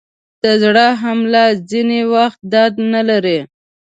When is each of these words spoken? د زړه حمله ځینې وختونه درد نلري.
د 0.43 0.43
زړه 0.63 0.87
حمله 1.01 1.43
ځینې 1.69 1.99
وختونه 2.13 2.45
درد 2.53 2.73
نلري. 2.93 3.39